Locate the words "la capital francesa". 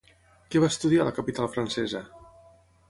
1.11-2.05